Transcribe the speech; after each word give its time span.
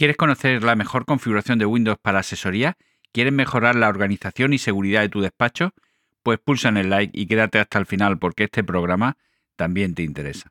¿Quieres 0.00 0.16
conocer 0.16 0.64
la 0.64 0.76
mejor 0.76 1.04
configuración 1.04 1.58
de 1.58 1.66
Windows 1.66 1.98
para 2.00 2.20
asesoría? 2.20 2.78
¿Quieres 3.12 3.34
mejorar 3.34 3.76
la 3.76 3.90
organización 3.90 4.54
y 4.54 4.58
seguridad 4.58 5.02
de 5.02 5.10
tu 5.10 5.20
despacho? 5.20 5.74
Pues 6.22 6.38
pulsa 6.38 6.70
en 6.70 6.78
el 6.78 6.88
like 6.88 7.12
y 7.12 7.26
quédate 7.26 7.58
hasta 7.58 7.78
el 7.78 7.84
final 7.84 8.18
porque 8.18 8.44
este 8.44 8.64
programa 8.64 9.18
también 9.56 9.94
te 9.94 10.02
interesa. 10.02 10.50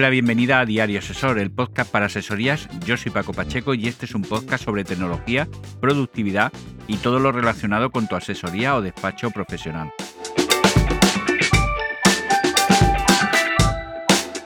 La 0.00 0.08
bienvenida 0.08 0.60
a 0.60 0.64
Diario 0.64 0.98
Asesor, 0.98 1.38
el 1.38 1.50
podcast 1.50 1.90
para 1.90 2.06
asesorías. 2.06 2.68
Yo 2.86 2.96
soy 2.96 3.12
Paco 3.12 3.34
Pacheco 3.34 3.74
y 3.74 3.86
este 3.86 4.06
es 4.06 4.14
un 4.14 4.22
podcast 4.22 4.64
sobre 4.64 4.82
tecnología, 4.82 5.46
productividad 5.80 6.52
y 6.86 6.96
todo 6.96 7.18
lo 7.18 7.32
relacionado 7.32 7.90
con 7.90 8.08
tu 8.08 8.16
asesoría 8.16 8.76
o 8.76 8.82
despacho 8.82 9.30
profesional. 9.30 9.92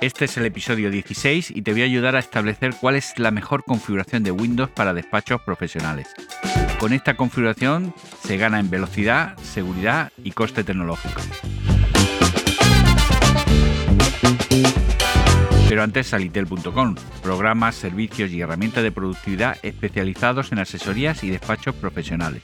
Este 0.00 0.24
es 0.24 0.36
el 0.36 0.46
episodio 0.46 0.90
16 0.90 1.52
y 1.52 1.62
te 1.62 1.72
voy 1.72 1.82
a 1.82 1.86
ayudar 1.86 2.16
a 2.16 2.18
establecer 2.18 2.74
cuál 2.80 2.96
es 2.96 3.18
la 3.18 3.30
mejor 3.30 3.64
configuración 3.64 4.24
de 4.24 4.32
Windows 4.32 4.70
para 4.70 4.92
despachos 4.92 5.40
profesionales. 5.42 6.08
Con 6.80 6.92
esta 6.92 7.14
configuración 7.14 7.94
se 8.22 8.36
gana 8.36 8.58
en 8.58 8.70
velocidad, 8.70 9.38
seguridad 9.38 10.10
y 10.22 10.32
coste 10.32 10.64
tecnológico. 10.64 11.22
Pero 15.84 15.90
antes 15.90 16.06
salitel.com, 16.06 16.94
programas, 17.22 17.74
servicios 17.74 18.30
y 18.30 18.40
herramientas 18.40 18.82
de 18.82 18.90
productividad 18.90 19.58
especializados 19.62 20.50
en 20.50 20.60
asesorías 20.60 21.22
y 21.22 21.28
despachos 21.28 21.74
profesionales. 21.74 22.42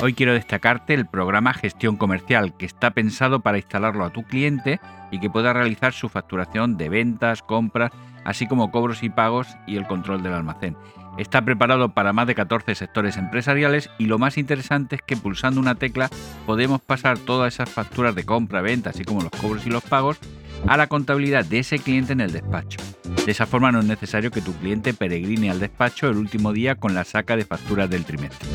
Hoy 0.00 0.14
quiero 0.14 0.32
destacarte 0.32 0.94
el 0.94 1.04
programa 1.04 1.52
Gestión 1.52 1.98
Comercial, 1.98 2.56
que 2.56 2.64
está 2.64 2.92
pensado 2.92 3.40
para 3.40 3.58
instalarlo 3.58 4.06
a 4.06 4.14
tu 4.14 4.22
cliente 4.22 4.80
y 5.10 5.20
que 5.20 5.28
pueda 5.28 5.52
realizar 5.52 5.92
su 5.92 6.08
facturación 6.08 6.78
de 6.78 6.88
ventas, 6.88 7.42
compras, 7.42 7.92
así 8.26 8.48
como 8.48 8.72
cobros 8.72 9.04
y 9.04 9.08
pagos 9.08 9.46
y 9.66 9.76
el 9.76 9.86
control 9.86 10.22
del 10.22 10.34
almacén. 10.34 10.76
Está 11.16 11.42
preparado 11.42 11.94
para 11.94 12.12
más 12.12 12.26
de 12.26 12.34
14 12.34 12.74
sectores 12.74 13.16
empresariales 13.16 13.88
y 13.98 14.06
lo 14.06 14.18
más 14.18 14.36
interesante 14.36 14.96
es 14.96 15.02
que 15.02 15.16
pulsando 15.16 15.60
una 15.60 15.76
tecla 15.76 16.10
podemos 16.44 16.82
pasar 16.82 17.18
todas 17.18 17.54
esas 17.54 17.70
facturas 17.70 18.14
de 18.14 18.24
compra, 18.24 18.60
venta, 18.60 18.90
así 18.90 19.04
como 19.04 19.22
los 19.22 19.30
cobros 19.30 19.64
y 19.64 19.70
los 19.70 19.84
pagos, 19.84 20.18
a 20.66 20.76
la 20.76 20.88
contabilidad 20.88 21.44
de 21.44 21.60
ese 21.60 21.78
cliente 21.78 22.12
en 22.12 22.20
el 22.20 22.32
despacho. 22.32 22.78
De 23.24 23.30
esa 23.30 23.46
forma 23.46 23.70
no 23.70 23.78
es 23.78 23.86
necesario 23.86 24.30
que 24.30 24.42
tu 24.42 24.52
cliente 24.54 24.92
peregrine 24.92 25.50
al 25.50 25.60
despacho 25.60 26.08
el 26.08 26.16
último 26.16 26.52
día 26.52 26.74
con 26.74 26.94
la 26.94 27.04
saca 27.04 27.36
de 27.36 27.44
facturas 27.44 27.88
del 27.88 28.04
trimestre. 28.04 28.48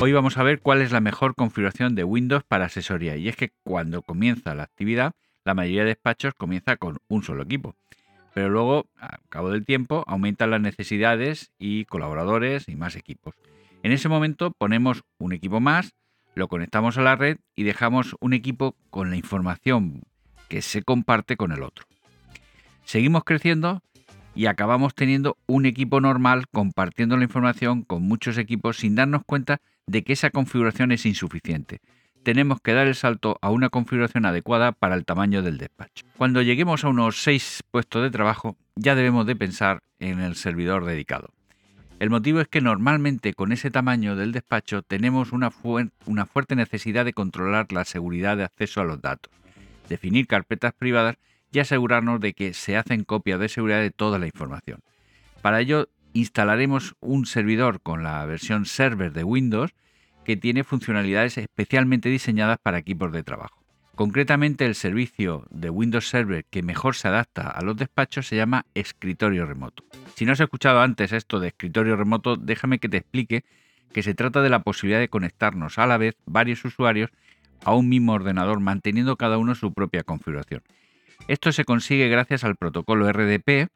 Hoy 0.00 0.12
vamos 0.12 0.38
a 0.38 0.42
ver 0.44 0.60
cuál 0.60 0.82
es 0.82 0.92
la 0.92 1.00
mejor 1.00 1.34
configuración 1.34 1.96
de 1.96 2.04
Windows 2.04 2.44
para 2.44 2.66
asesoría 2.66 3.16
y 3.16 3.28
es 3.28 3.36
que 3.36 3.50
cuando 3.64 4.02
comienza 4.02 4.54
la 4.54 4.62
actividad, 4.62 5.12
la 5.44 5.54
mayoría 5.54 5.82
de 5.82 5.88
despachos 5.88 6.34
comienza 6.34 6.76
con 6.76 6.98
un 7.08 7.22
solo 7.22 7.42
equipo 7.42 7.74
pero 8.34 8.50
luego, 8.50 8.86
a 8.98 9.18
cabo 9.28 9.50
del 9.50 9.64
tiempo, 9.64 10.04
aumentan 10.08 10.50
las 10.50 10.60
necesidades 10.60 11.52
y 11.56 11.84
colaboradores 11.84 12.68
y 12.68 12.74
más 12.74 12.96
equipos. 12.96 13.34
En 13.84 13.92
ese 13.92 14.08
momento 14.08 14.50
ponemos 14.50 15.04
un 15.18 15.32
equipo 15.32 15.60
más, 15.60 15.94
lo 16.34 16.48
conectamos 16.48 16.98
a 16.98 17.02
la 17.02 17.14
red 17.14 17.38
y 17.54 17.62
dejamos 17.62 18.16
un 18.20 18.32
equipo 18.32 18.74
con 18.90 19.10
la 19.10 19.16
información 19.16 20.02
que 20.48 20.62
se 20.62 20.82
comparte 20.82 21.36
con 21.36 21.52
el 21.52 21.62
otro. 21.62 21.86
Seguimos 22.84 23.22
creciendo 23.22 23.82
y 24.34 24.46
acabamos 24.46 24.96
teniendo 24.96 25.36
un 25.46 25.64
equipo 25.64 26.00
normal 26.00 26.48
compartiendo 26.48 27.16
la 27.16 27.24
información 27.24 27.82
con 27.82 28.02
muchos 28.02 28.36
equipos 28.36 28.78
sin 28.78 28.96
darnos 28.96 29.22
cuenta 29.24 29.60
de 29.86 30.02
que 30.02 30.12
esa 30.12 30.30
configuración 30.30 30.90
es 30.90 31.06
insuficiente 31.06 31.80
tenemos 32.24 32.60
que 32.60 32.72
dar 32.72 32.86
el 32.86 32.94
salto 32.94 33.38
a 33.42 33.50
una 33.50 33.68
configuración 33.68 34.24
adecuada 34.26 34.72
para 34.72 34.96
el 34.96 35.04
tamaño 35.04 35.42
del 35.42 35.58
despacho. 35.58 36.04
Cuando 36.16 36.42
lleguemos 36.42 36.84
a 36.84 36.88
unos 36.88 37.22
6 37.22 37.62
puestos 37.70 38.02
de 38.02 38.10
trabajo, 38.10 38.56
ya 38.74 38.94
debemos 38.94 39.26
de 39.26 39.36
pensar 39.36 39.82
en 40.00 40.20
el 40.20 40.34
servidor 40.34 40.84
dedicado. 40.84 41.30
El 42.00 42.10
motivo 42.10 42.40
es 42.40 42.48
que 42.48 42.60
normalmente 42.60 43.34
con 43.34 43.52
ese 43.52 43.70
tamaño 43.70 44.16
del 44.16 44.32
despacho 44.32 44.82
tenemos 44.82 45.32
una, 45.32 45.52
una 46.06 46.26
fuerte 46.26 46.56
necesidad 46.56 47.04
de 47.04 47.12
controlar 47.12 47.70
la 47.72 47.84
seguridad 47.84 48.36
de 48.36 48.44
acceso 48.44 48.80
a 48.80 48.84
los 48.84 49.00
datos, 49.00 49.32
definir 49.88 50.26
carpetas 50.26 50.72
privadas 50.72 51.16
y 51.52 51.60
asegurarnos 51.60 52.20
de 52.20 52.32
que 52.32 52.52
se 52.52 52.76
hacen 52.76 53.04
copias 53.04 53.38
de 53.38 53.48
seguridad 53.48 53.80
de 53.80 53.92
toda 53.92 54.18
la 54.18 54.26
información. 54.26 54.80
Para 55.40 55.60
ello 55.60 55.88
instalaremos 56.14 56.96
un 57.00 57.26
servidor 57.26 57.80
con 57.80 58.02
la 58.02 58.24
versión 58.26 58.66
server 58.66 59.12
de 59.12 59.24
Windows 59.24 59.74
que 60.24 60.36
tiene 60.36 60.64
funcionalidades 60.64 61.38
especialmente 61.38 62.08
diseñadas 62.08 62.58
para 62.62 62.78
equipos 62.78 63.12
de 63.12 63.22
trabajo. 63.22 63.64
Concretamente, 63.94 64.66
el 64.66 64.74
servicio 64.74 65.46
de 65.50 65.70
Windows 65.70 66.08
Server 66.08 66.44
que 66.50 66.64
mejor 66.64 66.96
se 66.96 67.06
adapta 67.06 67.48
a 67.48 67.62
los 67.62 67.76
despachos 67.76 68.26
se 68.26 68.34
llama 68.34 68.66
escritorio 68.74 69.46
remoto. 69.46 69.84
Si 70.16 70.24
no 70.24 70.32
has 70.32 70.40
escuchado 70.40 70.80
antes 70.80 71.12
esto 71.12 71.38
de 71.38 71.48
escritorio 71.48 71.94
remoto, 71.94 72.36
déjame 72.36 72.80
que 72.80 72.88
te 72.88 72.96
explique 72.96 73.44
que 73.92 74.02
se 74.02 74.14
trata 74.14 74.42
de 74.42 74.50
la 74.50 74.64
posibilidad 74.64 74.98
de 74.98 75.08
conectarnos 75.08 75.78
a 75.78 75.86
la 75.86 75.96
vez 75.96 76.16
varios 76.26 76.64
usuarios 76.64 77.10
a 77.64 77.74
un 77.74 77.88
mismo 77.88 78.12
ordenador 78.12 78.58
manteniendo 78.58 79.16
cada 79.16 79.38
uno 79.38 79.54
su 79.54 79.72
propia 79.72 80.02
configuración. 80.02 80.62
Esto 81.28 81.52
se 81.52 81.64
consigue 81.64 82.08
gracias 82.08 82.42
al 82.42 82.56
protocolo 82.56 83.10
RDP 83.10 83.68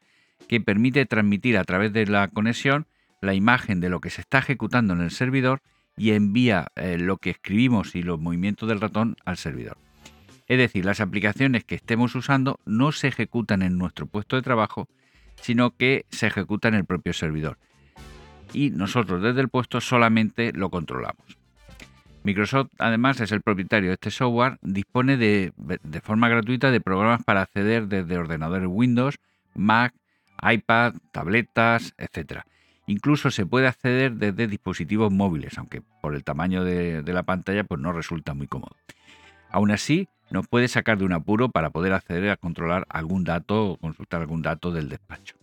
que 0.47 0.61
permite 0.61 1.05
transmitir 1.05 1.57
a 1.57 1.63
través 1.63 1.93
de 1.93 2.05
la 2.05 2.27
conexión 2.27 2.87
la 3.21 3.33
imagen 3.33 3.79
de 3.79 3.89
lo 3.89 4.01
que 4.01 4.09
se 4.09 4.21
está 4.21 4.39
ejecutando 4.39 4.93
en 4.93 5.01
el 5.01 5.11
servidor 5.11 5.61
y 5.99 6.11
envía 6.11 6.71
eh, 6.77 6.97
lo 6.97 7.17
que 7.17 7.29
escribimos 7.29 7.93
y 7.93 8.01
los 8.01 8.19
movimientos 8.19 8.69
del 8.69 8.79
ratón 8.79 9.17
al 9.25 9.35
servidor. 9.35 9.77
Es 10.47 10.57
decir, 10.57 10.85
las 10.85 11.01
aplicaciones 11.01 11.65
que 11.65 11.75
estemos 11.75 12.15
usando 12.15 12.59
no 12.65 12.93
se 12.93 13.09
ejecutan 13.09 13.61
en 13.61 13.77
nuestro 13.77 14.07
puesto 14.07 14.37
de 14.37 14.41
trabajo, 14.41 14.87
sino 15.41 15.75
que 15.75 16.05
se 16.09 16.27
ejecutan 16.27 16.73
en 16.73 16.79
el 16.79 16.85
propio 16.85 17.11
servidor. 17.13 17.59
Y 18.53 18.71
nosotros 18.71 19.21
desde 19.21 19.41
el 19.41 19.49
puesto 19.49 19.81
solamente 19.81 20.53
lo 20.53 20.69
controlamos. 20.69 21.37
Microsoft 22.23 22.71
además 22.79 23.19
es 23.19 23.31
el 23.33 23.41
propietario 23.41 23.89
de 23.89 23.95
este 23.95 24.09
software, 24.09 24.57
dispone 24.61 25.17
de, 25.17 25.51
de 25.57 26.01
forma 26.01 26.29
gratuita 26.29 26.71
de 26.71 26.81
programas 26.81 27.23
para 27.23 27.41
acceder 27.41 27.87
desde 27.87 28.17
ordenadores 28.17 28.69
Windows, 28.71 29.19
Mac, 29.53 29.93
iPad, 30.41 30.95
tabletas, 31.11 31.93
etc 31.97 32.43
Incluso 32.89 33.29
se 33.29 33.45
puede 33.45 33.67
acceder 33.67 34.13
desde 34.13 34.47
dispositivos 34.47 35.11
móviles, 35.11 35.59
aunque 35.59 35.83
por 36.01 36.15
el 36.15 36.23
tamaño 36.23 36.63
de, 36.63 37.03
la 37.05 37.21
pantalla 37.21 37.63
pues 37.63 37.79
no 37.79 37.93
resulta 37.93 38.33
muy 38.33 38.47
cómodo. 38.47 38.75
Aún 39.51 39.69
así, 39.69 40.07
nos 40.31 40.47
puede 40.47 40.67
sacar 40.67 40.97
de 40.97 41.05
un 41.05 41.13
apuro 41.13 41.49
para 41.49 41.69
poder 41.69 41.93
acceder 41.93 42.31
a 42.31 42.35
controlar 42.35 42.87
algún 42.89 43.25
dato 43.25 43.73
o 43.73 43.77
consultar 43.77 44.21
algún 44.21 44.41
dato 44.41 44.71
del 44.71 44.89
despacho. 44.89 45.35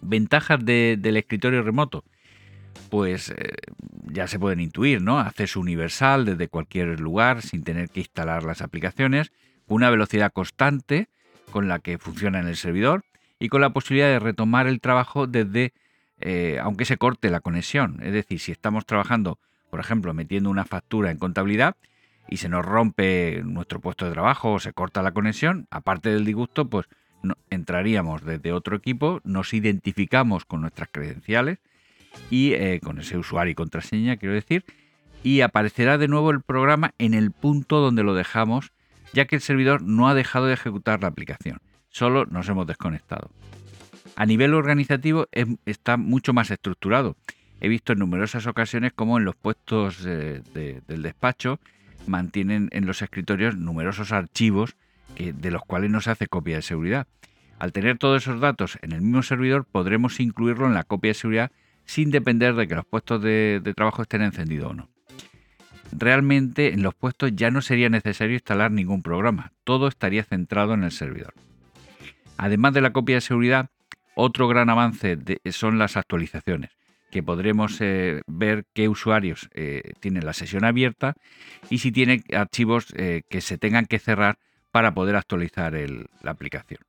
Ventajas 0.00 0.64
del 0.64 1.14
escritorio 1.18 1.62
remoto. 1.62 2.04
Pues 2.88 3.28
eh, 3.36 3.52
ya 4.10 4.26
se 4.26 4.38
pueden 4.38 4.60
intuir, 4.60 5.02
¿no? 5.02 5.18
Acceso 5.18 5.60
universal 5.60 6.24
desde 6.24 6.48
cualquier 6.48 7.00
lugar 7.00 7.42
sin 7.42 7.64
tener 7.64 7.90
que 7.90 8.00
instalar 8.00 8.44
las 8.44 8.62
aplicaciones, 8.62 9.30
una 9.66 9.90
velocidad 9.90 10.32
constante 10.32 11.10
con 11.50 11.68
la 11.68 11.80
que 11.80 11.98
funciona 11.98 12.40
en 12.40 12.48
el 12.48 12.56
servidor 12.56 13.04
y 13.38 13.50
con 13.50 13.60
la 13.60 13.74
posibilidad 13.74 14.08
de 14.08 14.20
retomar 14.20 14.66
el 14.68 14.80
trabajo 14.80 15.26
desde 15.26 15.74
eh, 16.20 16.58
aunque 16.62 16.84
se 16.84 16.98
corte 16.98 17.30
la 17.30 17.40
conexión. 17.40 17.98
Es 18.02 18.12
decir, 18.12 18.40
si 18.40 18.52
estamos 18.52 18.86
trabajando, 18.86 19.38
por 19.70 19.80
ejemplo, 19.80 20.14
metiendo 20.14 20.50
una 20.50 20.64
factura 20.64 21.10
en 21.10 21.18
contabilidad 21.18 21.76
y 22.28 22.36
se 22.36 22.48
nos 22.48 22.64
rompe 22.64 23.42
nuestro 23.44 23.80
puesto 23.80 24.06
de 24.06 24.12
trabajo 24.12 24.52
o 24.52 24.60
se 24.60 24.72
corta 24.72 25.02
la 25.02 25.12
conexión, 25.12 25.66
aparte 25.70 26.10
del 26.10 26.24
disgusto, 26.24 26.68
pues 26.68 26.86
entraríamos 27.50 28.24
desde 28.24 28.52
otro 28.52 28.76
equipo, 28.76 29.20
nos 29.24 29.52
identificamos 29.52 30.44
con 30.44 30.62
nuestras 30.62 30.88
credenciales 30.90 31.58
y 32.30 32.52
eh, 32.54 32.80
con 32.82 32.98
ese 32.98 33.18
usuario 33.18 33.52
y 33.52 33.54
contraseña, 33.54 34.16
quiero 34.16 34.34
decir, 34.34 34.64
y 35.22 35.42
aparecerá 35.42 35.98
de 35.98 36.08
nuevo 36.08 36.30
el 36.30 36.40
programa 36.40 36.94
en 36.98 37.14
el 37.14 37.30
punto 37.30 37.80
donde 37.80 38.02
lo 38.02 38.14
dejamos, 38.14 38.72
ya 39.12 39.26
que 39.26 39.36
el 39.36 39.42
servidor 39.42 39.82
no 39.82 40.08
ha 40.08 40.14
dejado 40.14 40.46
de 40.46 40.54
ejecutar 40.54 41.02
la 41.02 41.08
aplicación, 41.08 41.58
solo 41.88 42.26
nos 42.26 42.48
hemos 42.48 42.66
desconectado. 42.66 43.30
A 44.16 44.26
nivel 44.26 44.54
organizativo 44.54 45.28
está 45.64 45.96
mucho 45.96 46.32
más 46.32 46.50
estructurado. 46.50 47.16
He 47.60 47.68
visto 47.68 47.92
en 47.92 47.98
numerosas 47.98 48.46
ocasiones 48.46 48.92
cómo 48.94 49.18
en 49.18 49.24
los 49.24 49.36
puestos 49.36 50.02
del 50.02 51.02
despacho 51.02 51.60
mantienen 52.06 52.68
en 52.72 52.86
los 52.86 53.02
escritorios 53.02 53.56
numerosos 53.56 54.12
archivos 54.12 54.76
de 55.16 55.50
los 55.50 55.62
cuales 55.62 55.90
no 55.90 56.00
se 56.00 56.10
hace 56.10 56.26
copia 56.26 56.56
de 56.56 56.62
seguridad. 56.62 57.06
Al 57.58 57.72
tener 57.72 57.98
todos 57.98 58.22
esos 58.22 58.40
datos 58.40 58.78
en 58.80 58.92
el 58.92 59.02
mismo 59.02 59.22
servidor 59.22 59.66
podremos 59.66 60.18
incluirlo 60.20 60.66
en 60.66 60.74
la 60.74 60.84
copia 60.84 61.10
de 61.10 61.14
seguridad 61.14 61.52
sin 61.84 62.10
depender 62.10 62.54
de 62.54 62.66
que 62.66 62.74
los 62.74 62.86
puestos 62.86 63.20
de 63.20 63.72
trabajo 63.76 64.02
estén 64.02 64.22
encendidos 64.22 64.70
o 64.70 64.74
no. 64.74 64.88
Realmente 65.92 66.72
en 66.72 66.82
los 66.82 66.94
puestos 66.94 67.32
ya 67.34 67.50
no 67.50 67.60
sería 67.60 67.90
necesario 67.90 68.34
instalar 68.34 68.70
ningún 68.70 69.02
programa, 69.02 69.52
todo 69.64 69.88
estaría 69.88 70.22
centrado 70.24 70.72
en 70.74 70.84
el 70.84 70.92
servidor. 70.92 71.34
Además 72.38 72.72
de 72.72 72.80
la 72.80 72.92
copia 72.92 73.16
de 73.16 73.20
seguridad, 73.20 73.68
otro 74.14 74.48
gran 74.48 74.70
avance 74.70 75.18
son 75.50 75.78
las 75.78 75.96
actualizaciones. 75.96 76.70
que 77.10 77.24
podremos 77.24 77.80
eh, 77.80 78.22
ver 78.28 78.66
qué 78.72 78.88
usuarios 78.88 79.48
eh, 79.52 79.94
tienen 79.98 80.24
la 80.24 80.32
sesión 80.32 80.64
abierta 80.64 81.14
y 81.68 81.78
si 81.78 81.90
tiene 81.90 82.22
archivos 82.32 82.86
eh, 82.96 83.22
que 83.28 83.40
se 83.40 83.58
tengan 83.58 83.86
que 83.86 83.98
cerrar 83.98 84.38
para 84.70 84.94
poder 84.94 85.16
actualizar 85.16 85.74
la 86.22 86.30
aplicación. 86.30 86.80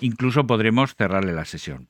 Incluso 0.00 0.44
podremos 0.44 0.96
cerrarle 0.96 1.32
la 1.32 1.44
sesión. 1.44 1.86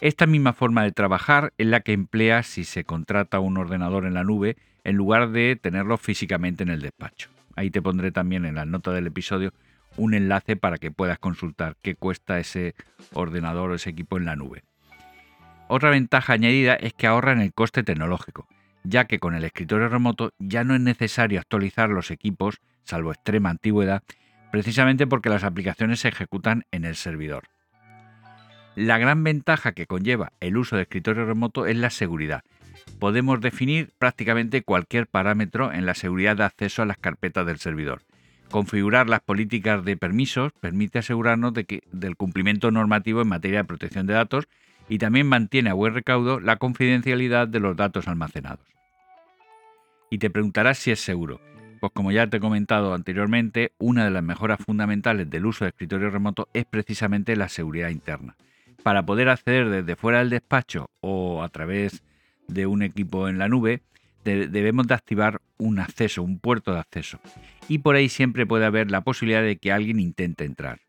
Esta 0.00 0.26
misma 0.26 0.52
forma 0.52 0.82
de 0.82 0.90
trabajar 0.90 1.52
es 1.58 1.68
la 1.68 1.78
que 1.78 1.92
emplea 1.92 2.42
si 2.42 2.64
se 2.64 2.82
contrata 2.82 3.38
un 3.38 3.56
ordenador 3.56 4.04
en 4.04 4.14
la 4.14 4.24
nube 4.24 4.56
en 4.82 4.96
lugar 4.96 5.30
de 5.30 5.54
tenerlo 5.54 5.96
físicamente 5.96 6.64
en 6.64 6.70
el 6.70 6.82
despacho. 6.82 7.30
Ahí 7.54 7.70
te 7.70 7.80
pondré 7.80 8.10
también 8.10 8.44
en 8.44 8.56
la 8.56 8.64
nota 8.64 8.90
del 8.90 9.06
episodio 9.06 9.52
un 9.96 10.14
enlace 10.14 10.56
para 10.56 10.78
que 10.78 10.90
puedas 10.90 11.18
consultar 11.18 11.76
qué 11.82 11.94
cuesta 11.94 12.38
ese 12.38 12.74
ordenador 13.12 13.70
o 13.70 13.74
ese 13.74 13.90
equipo 13.90 14.16
en 14.16 14.24
la 14.24 14.36
nube. 14.36 14.62
Otra 15.68 15.90
ventaja 15.90 16.34
añadida 16.34 16.74
es 16.74 16.92
que 16.92 17.06
ahorra 17.06 17.32
en 17.32 17.40
el 17.40 17.52
coste 17.52 17.82
tecnológico, 17.82 18.46
ya 18.84 19.06
que 19.06 19.18
con 19.18 19.34
el 19.34 19.44
escritorio 19.44 19.88
remoto 19.88 20.32
ya 20.38 20.64
no 20.64 20.74
es 20.74 20.80
necesario 20.80 21.40
actualizar 21.40 21.88
los 21.88 22.10
equipos, 22.10 22.60
salvo 22.84 23.12
extrema 23.12 23.50
antigüedad, 23.50 24.02
precisamente 24.50 25.06
porque 25.06 25.30
las 25.30 25.44
aplicaciones 25.44 26.00
se 26.00 26.08
ejecutan 26.08 26.64
en 26.72 26.84
el 26.84 26.96
servidor. 26.96 27.44
La 28.74 28.98
gran 28.98 29.22
ventaja 29.22 29.72
que 29.72 29.86
conlleva 29.86 30.32
el 30.40 30.56
uso 30.56 30.76
de 30.76 30.82
escritorio 30.82 31.26
remoto 31.26 31.66
es 31.66 31.76
la 31.76 31.90
seguridad. 31.90 32.42
Podemos 32.98 33.40
definir 33.40 33.92
prácticamente 33.98 34.62
cualquier 34.62 35.06
parámetro 35.06 35.72
en 35.72 35.86
la 35.86 35.94
seguridad 35.94 36.36
de 36.36 36.44
acceso 36.44 36.82
a 36.82 36.86
las 36.86 36.96
carpetas 36.96 37.46
del 37.46 37.58
servidor. 37.58 38.02
Configurar 38.52 39.08
las 39.08 39.20
políticas 39.20 39.82
de 39.82 39.96
permisos 39.96 40.52
permite 40.60 40.98
asegurarnos 40.98 41.54
del 41.54 42.16
cumplimiento 42.18 42.70
normativo 42.70 43.22
en 43.22 43.28
materia 43.28 43.60
de 43.60 43.64
protección 43.64 44.06
de 44.06 44.12
datos 44.12 44.46
y 44.90 44.98
también 44.98 45.26
mantiene 45.26 45.70
a 45.70 45.74
buen 45.74 45.94
recaudo 45.94 46.38
la 46.38 46.56
confidencialidad 46.56 47.48
de 47.48 47.60
los 47.60 47.74
datos 47.78 48.08
almacenados. 48.08 48.66
Y 50.10 50.18
te 50.18 50.28
preguntarás 50.28 50.76
si 50.76 50.90
es 50.90 51.00
seguro. 51.00 51.40
Pues 51.80 51.92
como 51.94 52.12
ya 52.12 52.26
te 52.26 52.36
he 52.36 52.40
comentado 52.40 52.92
anteriormente, 52.92 53.72
una 53.78 54.04
de 54.04 54.10
las 54.10 54.22
mejoras 54.22 54.60
fundamentales 54.60 55.30
del 55.30 55.46
uso 55.46 55.64
de 55.64 55.70
escritorio 55.70 56.10
remoto 56.10 56.50
es 56.52 56.66
precisamente 56.66 57.36
la 57.36 57.48
seguridad 57.48 57.88
interna. 57.88 58.36
Para 58.82 59.06
poder 59.06 59.30
acceder 59.30 59.70
desde 59.70 59.96
fuera 59.96 60.18
del 60.18 60.28
despacho 60.28 60.90
o 61.00 61.42
a 61.42 61.48
través 61.48 62.02
de 62.48 62.66
un 62.66 62.82
equipo 62.82 63.30
en 63.30 63.38
la 63.38 63.48
nube, 63.48 63.80
debemos 64.24 64.86
de 64.86 64.94
activar 64.94 65.40
un 65.58 65.78
acceso, 65.78 66.22
un 66.22 66.38
puerto 66.38 66.72
de 66.72 66.80
acceso. 66.80 67.18
Y 67.68 67.78
por 67.78 67.96
ahí 67.96 68.08
siempre 68.08 68.46
puede 68.46 68.64
haber 68.64 68.90
la 68.90 69.02
posibilidad 69.02 69.42
de 69.42 69.56
que 69.56 69.72
alguien 69.72 70.00
intente 70.00 70.44
entrar. 70.44 70.80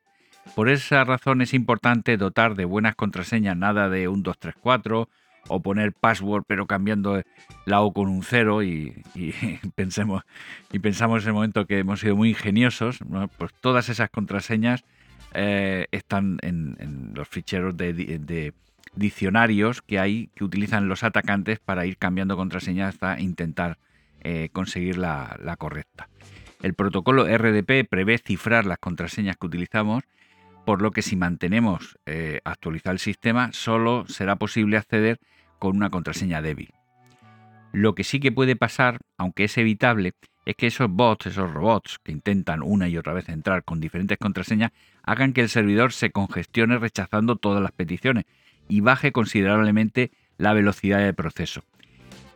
Por 0.55 0.69
esa 0.69 1.03
razón 1.03 1.41
es 1.41 1.53
importante 1.53 2.17
dotar 2.17 2.55
de 2.55 2.65
buenas 2.65 2.95
contraseñas, 2.95 3.57
nada 3.57 3.89
de 3.89 4.07
un 4.07 4.23
234 4.23 5.09
o 5.47 5.61
poner 5.61 5.93
password 5.93 6.43
pero 6.47 6.67
cambiando 6.67 7.21
la 7.65 7.81
O 7.81 7.91
con 7.93 8.07
un 8.07 8.23
0 8.23 8.63
y, 8.63 9.03
pensemos 9.75 10.23
y 10.71 10.79
pensamos 10.79 11.17
en 11.17 11.21
ese 11.23 11.31
momento 11.31 11.65
que 11.65 11.79
hemos 11.79 11.99
sido 11.99 12.15
muy 12.15 12.29
ingeniosos, 12.29 12.99
pues 13.37 13.51
todas 13.61 13.89
esas 13.89 14.09
contraseñas 14.09 14.83
eh, 15.33 15.87
están 15.91 16.37
en, 16.41 17.11
los 17.15 17.27
ficheros 17.27 17.75
de, 17.75 18.53
diccionarios 18.95 19.81
que 19.81 19.99
hay 19.99 20.29
que 20.35 20.43
utilizan 20.43 20.87
los 20.87 21.03
atacantes 21.03 21.59
para 21.59 21.85
ir 21.85 21.97
cambiando 21.97 22.37
contraseñas 22.37 22.93
hasta 22.93 23.19
intentar 23.19 23.77
eh, 24.21 24.49
conseguir 24.51 24.97
la, 24.97 25.55
correcta. 25.57 26.09
El 26.61 26.73
protocolo 26.75 27.25
RDP 27.25 27.87
prevé 27.89 28.17
cifrar 28.17 28.65
las 28.65 28.77
contraseñas 28.77 29.37
que 29.37 29.47
utilizamos 29.47 30.03
por 30.65 30.81
lo 30.81 30.91
que 30.91 31.01
si 31.01 31.17
mantenemos 31.17 31.97
eh, 32.05 32.39
actualizado 32.45 32.93
el 32.93 32.99
sistema, 32.99 33.51
solo 33.51 34.05
será 34.07 34.37
posible 34.37 34.77
acceder 34.77 35.19
con 35.59 35.75
una 35.75 35.89
contraseña 35.89 36.41
débil. 36.41 36.73
Lo 37.73 37.95
que 37.95 38.05
sí 38.05 38.21
que 38.21 38.31
puede 38.31 38.55
pasar, 38.55 38.99
aunque 39.17 39.45
es 39.45 39.57
evitable, 39.57 40.13
es 40.45 40.55
que 40.55 40.67
esos 40.67 40.89
bots, 40.89 41.25
esos 41.25 41.51
robots 41.51 41.99
que 42.01 42.11
intentan 42.11 42.61
una 42.61 42.87
y 42.87 42.97
otra 42.97 43.13
vez 43.13 43.27
entrar 43.27 43.63
con 43.63 43.81
diferentes 43.81 44.17
contraseñas, 44.17 44.71
hagan 45.03 45.33
que 45.33 45.41
el 45.41 45.49
servidor 45.49 45.91
se 45.91 46.11
congestione 46.11 46.77
rechazando 46.77 47.35
todas 47.35 47.61
las 47.61 47.71
peticiones 47.71 48.25
y 48.67 48.81
baje 48.81 49.11
considerablemente 49.11 50.11
la 50.37 50.53
velocidad 50.53 50.99
del 50.99 51.13
proceso. 51.13 51.63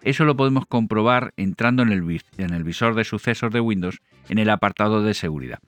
Eso 0.02 0.26
lo 0.26 0.38
podemos 0.38 0.66
comprobar 0.66 1.34
entrando 1.38 1.84
en 1.84 1.92
el, 1.92 2.64
visor 2.64 2.96
de 2.96 3.04
sucesos 3.04 3.52
de 3.52 3.60
Windows 3.60 4.02
en 4.30 4.38
el 4.38 4.50
apartado 4.50 5.04
de 5.04 5.14
seguridad. 5.14 5.60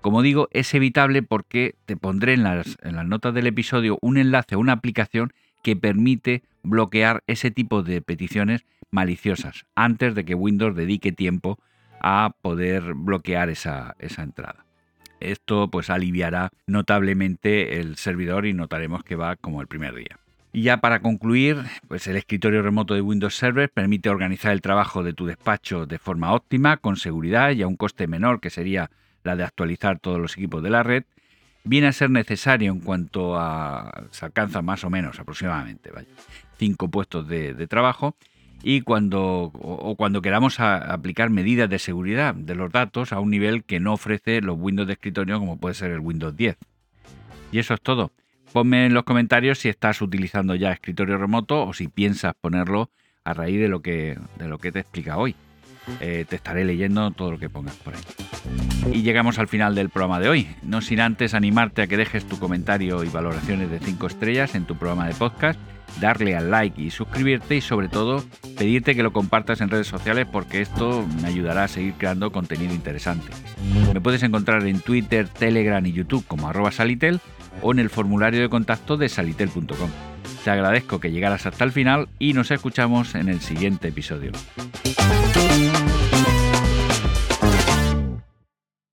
Como 0.00 0.22
digo, 0.22 0.48
es 0.52 0.72
evitable 0.74 1.22
porque 1.22 1.74
te 1.86 1.96
pondré 1.96 2.32
en 2.32 2.44
las, 2.44 2.78
notas 2.82 3.34
del 3.34 3.46
episodio 3.46 3.98
un 4.00 4.16
enlace 4.16 4.54
a 4.54 4.58
una 4.58 4.72
aplicación 4.72 5.32
que 5.62 5.76
permite 5.76 6.42
bloquear 6.62 7.22
ese 7.26 7.50
tipo 7.50 7.82
de 7.82 8.00
peticiones 8.00 8.64
maliciosas 8.90 9.66
antes 9.74 10.14
de 10.14 10.24
que 10.24 10.34
Windows 10.34 10.74
dedique 10.74 11.12
tiempo 11.12 11.58
a 12.00 12.34
poder 12.40 12.94
bloquear 12.94 13.50
esa 13.50 13.94
entrada. 13.98 14.67
Esto 15.20 15.68
pues 15.68 15.90
aliviará 15.90 16.50
notablemente 16.66 17.80
el 17.80 17.96
servidor 17.96 18.46
y 18.46 18.52
notaremos 18.52 19.02
que 19.04 19.16
va 19.16 19.36
como 19.36 19.60
el 19.60 19.66
primer 19.66 19.94
día. 19.94 20.18
Y 20.52 20.62
ya 20.62 20.78
para 20.78 21.00
concluir, 21.00 21.58
pues 21.88 22.06
el 22.06 22.16
escritorio 22.16 22.62
remoto 22.62 22.94
de 22.94 23.02
Windows 23.02 23.36
Server 23.36 23.68
permite 23.68 24.08
organizar 24.08 24.52
el 24.52 24.62
trabajo 24.62 25.02
de 25.02 25.12
tu 25.12 25.26
despacho 25.26 25.86
de 25.86 25.98
forma 25.98 26.32
óptima, 26.32 26.78
con 26.78 26.96
seguridad 26.96 27.50
y 27.50 27.62
a 27.62 27.66
un 27.68 27.76
coste 27.76 28.06
menor 28.06 28.40
que 28.40 28.50
sería 28.50 28.90
la 29.24 29.36
de 29.36 29.44
actualizar 29.44 29.98
todos 29.98 30.18
los 30.18 30.36
equipos 30.36 30.62
de 30.62 30.70
la 30.70 30.82
red, 30.82 31.04
viene 31.64 31.88
a 31.88 31.92
ser 31.92 32.10
necesario 32.10 32.72
en 32.72 32.80
cuanto 32.80 33.38
a... 33.38 34.04
se 34.10 34.24
alcanza 34.24 34.62
más 34.62 34.84
o 34.84 34.90
menos 34.90 35.20
aproximadamente, 35.20 35.90
cinco 36.58 36.88
puestos 36.88 37.28
de, 37.28 37.66
trabajo 37.66 38.16
y 38.62 38.80
cuando, 38.80 39.52
o, 39.54 39.94
cuando 39.96 40.22
queramos 40.22 40.60
aplicar 40.60 41.30
medidas 41.30 41.70
de 41.70 41.78
seguridad 41.78 42.34
de 42.34 42.54
los 42.54 42.72
datos 42.72 43.12
a 43.12 43.20
un 43.20 43.30
nivel 43.30 43.64
que 43.64 43.80
no 43.80 43.92
ofrece 43.92 44.40
los 44.40 44.58
Windows 44.58 44.86
de 44.86 44.94
escritorio 44.94 45.38
como 45.38 45.58
puede 45.58 45.74
ser 45.74 45.90
el 45.92 46.00
Windows 46.00 46.36
10. 46.36 46.56
Y 47.52 47.58
eso 47.58 47.74
es 47.74 47.80
todo. 47.80 48.12
Ponme 48.52 48.86
en 48.86 48.94
los 48.94 49.04
comentarios 49.04 49.58
si 49.58 49.68
estás 49.68 50.00
utilizando 50.02 50.54
ya 50.54 50.72
escritorio 50.72 51.18
remoto 51.18 51.66
o 51.66 51.72
si 51.72 51.88
piensas 51.88 52.34
ponerlo 52.40 52.90
a 53.24 53.34
raíz 53.34 53.60
de 53.60 53.68
lo 53.68 53.82
que, 53.82 54.18
de 54.38 54.48
lo 54.48 54.58
que 54.58 54.72
te 54.72 54.80
explica 54.80 55.18
hoy. 55.18 55.34
Eh, 56.00 56.24
te 56.28 56.36
estaré 56.36 56.64
leyendo 56.64 57.10
todo 57.12 57.32
lo 57.32 57.38
que 57.38 57.48
pongas 57.48 57.76
por 57.76 57.94
ahí. 57.94 58.27
Y 58.92 59.02
llegamos 59.02 59.38
al 59.38 59.48
final 59.48 59.74
del 59.74 59.90
programa 59.90 60.20
de 60.20 60.28
hoy. 60.28 60.48
No 60.62 60.80
sin 60.80 61.00
antes 61.00 61.34
animarte 61.34 61.82
a 61.82 61.86
que 61.86 61.96
dejes 61.96 62.24
tu 62.24 62.38
comentario 62.38 63.04
y 63.04 63.08
valoraciones 63.08 63.70
de 63.70 63.78
5 63.78 64.06
estrellas 64.06 64.54
en 64.54 64.64
tu 64.64 64.76
programa 64.76 65.06
de 65.06 65.14
podcast, 65.14 65.58
darle 66.00 66.36
al 66.36 66.50
like 66.50 66.80
y 66.80 66.90
suscribirte 66.90 67.56
y 67.56 67.60
sobre 67.60 67.88
todo 67.88 68.24
pedirte 68.56 68.94
que 68.94 69.02
lo 69.02 69.12
compartas 69.12 69.60
en 69.60 69.70
redes 69.70 69.86
sociales 69.86 70.26
porque 70.30 70.60
esto 70.60 71.06
me 71.20 71.28
ayudará 71.28 71.64
a 71.64 71.68
seguir 71.68 71.94
creando 71.98 72.32
contenido 72.32 72.74
interesante. 72.74 73.28
Me 73.92 74.00
puedes 74.00 74.22
encontrar 74.22 74.66
en 74.66 74.80
Twitter, 74.80 75.28
Telegram 75.28 75.84
y 75.84 75.92
YouTube 75.92 76.24
como 76.26 76.48
arroba 76.48 76.72
salitel 76.72 77.20
o 77.62 77.72
en 77.72 77.78
el 77.78 77.90
formulario 77.90 78.40
de 78.40 78.48
contacto 78.48 78.96
de 78.96 79.08
salitel.com. 79.08 79.90
Te 80.44 80.50
agradezco 80.50 81.00
que 81.00 81.10
llegaras 81.10 81.46
hasta 81.46 81.64
el 81.64 81.72
final 81.72 82.08
y 82.18 82.32
nos 82.32 82.50
escuchamos 82.50 83.14
en 83.14 83.28
el 83.28 83.40
siguiente 83.40 83.88
episodio. 83.88 84.32